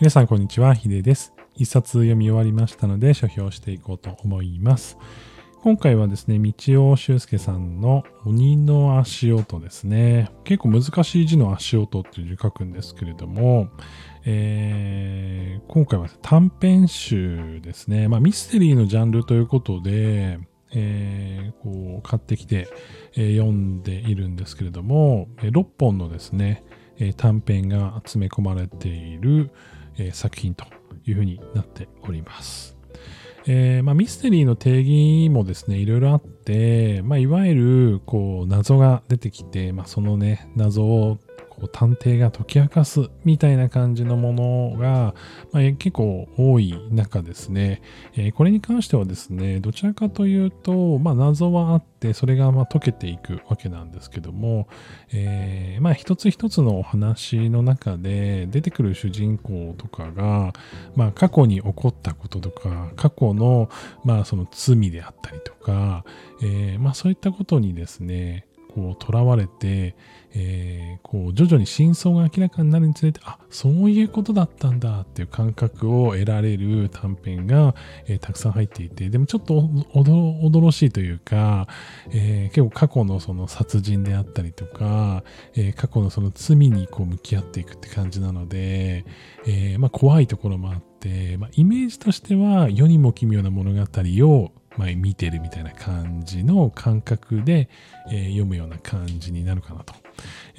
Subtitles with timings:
[0.00, 0.72] 皆さん、こんにちは。
[0.72, 1.34] ヒデです。
[1.56, 4.96] 一冊読み終わりましたので、書評していこうと思います。
[5.62, 10.30] 今回はですね、道尾修介さんの鬼の足音ですね。
[10.44, 13.68] 結構難しい字の足音っていう字を書くんですけれども、
[14.24, 18.08] えー、今回は短編集ですね。
[18.08, 20.38] まあ、ミステリーのジャンルということで、
[20.72, 22.68] えー、こう買ってきて、
[23.16, 26.64] えー、読んでいるんですけれども、6本のですね、
[27.18, 29.50] 短編が詰め込まれている、
[29.98, 30.64] え作品と
[31.06, 32.76] いうふうになっております。
[33.46, 41.18] えー、まあ、ミステリーの定義もですね、いろいろあって、まあ、いわゆるこう謎が出てきて、まあ、そのね、謎を
[41.60, 45.14] こう探偵が解き明かすみたいな感じのものが、
[45.52, 47.82] まあ、結構多い中ですね、
[48.16, 54.68] えー、これに関してはですね、どちらかというと、まあ、謎はあって、それがま解けていくわけなんですけども、
[55.12, 60.54] えー、まあ一つ一つのお話の中で出てくる主人公とかが、
[60.96, 63.68] まあ過去に起こったこととか、過去の
[64.04, 66.04] まあその罪であったりとか、
[66.42, 69.96] えー、まあそういったことにですね、こう囚われて、
[70.32, 77.74] えー、こう徐々に真相が明らかになるにつれてあそういうことだったんだっていう感覚を得られる短編が、
[78.06, 79.60] えー、たくさん入っていてでもちょっと
[79.94, 81.66] 驚しいというか、
[82.12, 85.24] えー、結構過去のその殺人であったりとか、
[85.56, 89.04] え過去のその罪にこう向き合っていくって感じなので、
[89.46, 97.68] えまあ、怖いところもあって、まあ、イメージとしては世にも奇妙な物語をまあ、見てるみたいな感じの感覚で、
[98.10, 99.94] えー、読むような感じになるかなと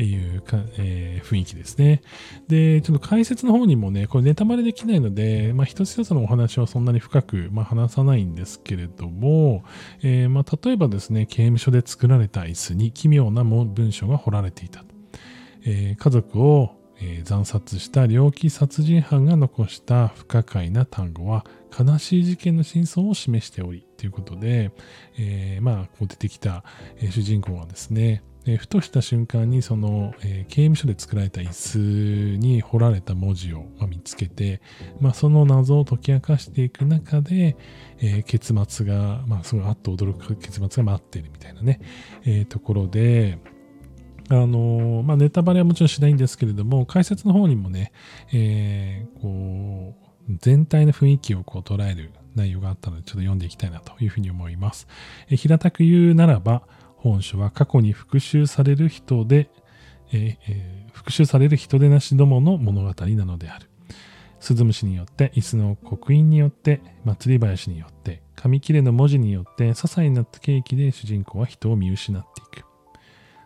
[0.03, 2.01] いうか、えー、雰囲気ですね。
[2.47, 9.63] で、ちょっと解説の方にもね、これネタバレできないので、まあ、一つ一つのお話はそんなに深く、まあ、話さないんですけれども、
[10.01, 14.83] えー、まあ、例えばですね、刑務所で作られた椅子に奇妙な文章が彫られていた。
[15.63, 21.45] えー、家族をえー、惨殺した猟奇殺人犯が残した不可解な単語は
[21.77, 24.71] 悲しい事件の真相を示しておりということで、
[25.17, 26.63] えー、まあこう出てきた、
[26.97, 34.61] えー、主人公はですね、えふとした瞬間にその、え刑務所で作られた椅子に彫られた文字を、ま見つけて、
[34.99, 37.55] まあ、その謎を解き明かしていく中で、
[37.99, 41.81] え結末が、まあ、すごいあっと驚く結末が待ってるみたいなね、
[42.25, 43.37] えところで、
[44.33, 47.91] あのまあ、ネタバレはもちろんしないんですけれども、解説の方にもね、
[48.31, 49.95] えー、こ
[50.29, 54.87] う、全体の雰囲気をこう捉える内容があったので、ちょっと読んでいきたいなというふうに思います。
[55.29, 56.63] え平たく言うならば、
[56.95, 59.49] 本書は過去に復讐される人で、
[60.13, 63.67] ええー、復讐される人でなしどもの物語なのである。
[64.39, 72.70] スズムシによって、椅子の刻印によって、祭り林によって、紙切れの文字によって、些細なった契機で主人公は人を見失っていく。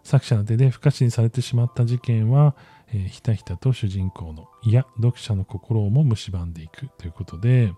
[0.06, 2.56] 作者の手で不可視にされてしまった事件は、
[2.94, 7.74] えー、ひたひたと主人公の、いや、読者の心をも蝕んでいくということで、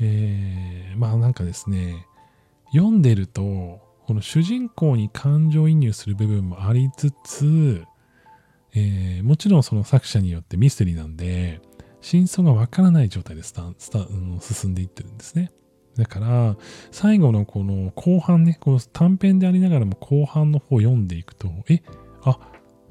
[0.00, 2.06] えー、まあなんかですね、
[2.72, 7.84] 読んでると、この主人公に感情移入する部分もありつつ、
[8.74, 11.60] えー、もちろんその作者によってミステリーなんで、
[12.00, 14.06] 真相がわからない状態でスタスタ
[14.40, 15.52] 進んでいってるんですね。
[15.96, 16.56] だから、
[16.90, 21.82] 最後のこの後半ね、この短編でありながらも後半の方を読んでいくと、え、
[22.24, 22.38] あ、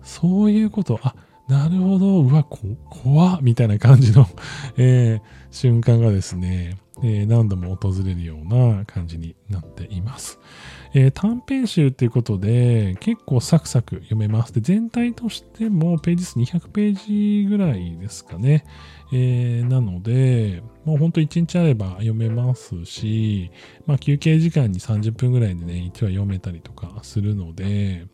[0.04, 1.16] そういうこと、あ、
[1.52, 4.26] なるほど、うわ、こ、怖みたいな感じの
[4.78, 10.40] えー、瞬間がですね、えー、何度も訪れるような感じになっています。
[10.94, 14.54] えー、短編集っていうことで結構サクサク読めます。
[14.54, 18.64] で全体としてもページ数200ページぐらいですかね。
[19.12, 23.52] えー、なので、もうほんと1日あれば読めますし、
[23.86, 28.06] まあ休憩時間に30分ぐらいでね、1話読めたりとかするので、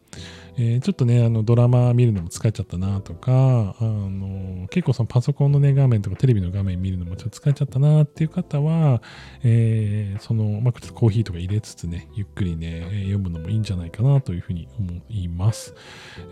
[0.60, 9.04] えー、ちょっとね、あの、ドラマ見るのも疲れちゃったなとか、あの、結構そのパソコンのね、画面とかテレビの画面見るのもちょっと疲れちゃったなっていう方は、
[9.44, 15.76] えー、その、まあ、ちょっとコーヒーとか入れつつね、ゆっくりね、読むのもいいんじゃないかなというふうに思います。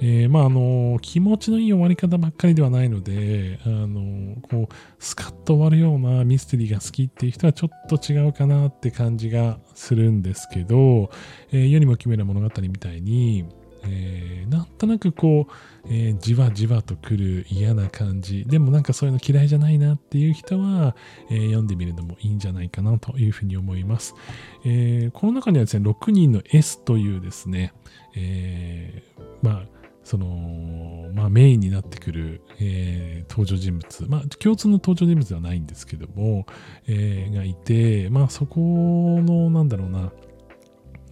[0.01, 11.11] えー、まあ、あの、気持ちのいい終わり方ばっかりではないので、あの、こう、スカッと終わるようなミステリーが好きっていう人はちょっと違うかなって感じがするんですけど、
[11.51, 13.45] えー、世にも奇妙な物語みたいに、
[13.87, 18.45] えー、なんとなくこう、えー、じわじわとくる嫌な感じ。
[18.45, 20.95] でもなんかそういうの嫌いじゃないなっていう人は、
[21.29, 24.15] えー、読んでみるのもいいんじゃないかなというふうに思います、
[24.63, 27.73] えこの中にはですね6人の S というですね、
[28.15, 29.03] え
[29.41, 36.45] まあその、まあ、メインになってくる、えー、登場人物、まあ、共通の登場人物ではないんですけども、
[36.87, 40.13] えー、がいて、まあ、そこの、なんだろうな、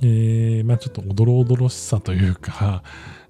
[0.03, 2.83] えー、まあちょっとおどろおどろしさというか、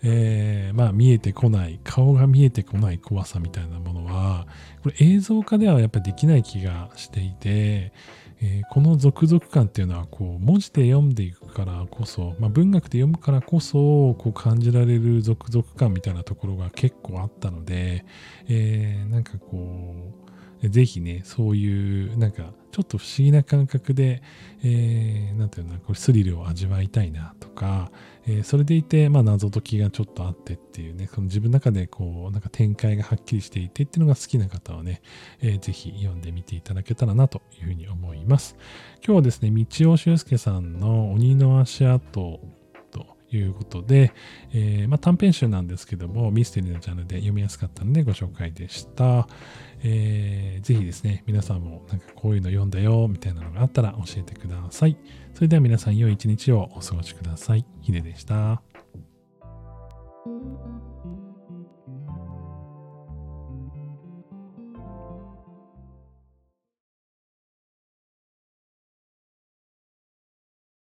[0.03, 4.47] えー、まあ見えてこない、顔が見えてこない怖さみたいなものは、
[4.83, 7.93] これ映像化ではやっぱりできない気がしていて、
[8.41, 18.03] えー、この続々感っていうのはこう文字で読んでいくからこそ、まあ、文学で読むからこそこう感じられる続々感みたいなところが結構あったので、
[18.49, 20.22] え、なんかこう
[20.69, 24.23] ぜひねそういうなんかちょっと不思議な感覚で、
[24.63, 27.91] えー、なんていうのこれスリルを味わいたいなとか、
[28.25, 35.01] えー、それでいて、まあ、謎解きがちょっとあってっていうね、その自分の中でこう、なんか展開がはっきりしていてっていうのが好きな方はね、
[35.41, 38.55] えー、ぜひ読んでみていただけたらなというふうに思います。
[39.05, 42.39] 今日はですね、道尾修介さんの鬼の足跡
[43.37, 44.13] いうことで、
[44.53, 49.27] えー、まあ、短編集なんですけども、ミステリーのジャンルで読みやすかったのでご紹介でした。
[49.83, 54.97] えー、ぜひですね、皆さんもなんかこういうの読んだよ、みたいなのがあったら教えてください。
[55.33, 57.65] それでは皆さん良い一日をお過ごしください。
[57.81, 58.72] ヒデでした。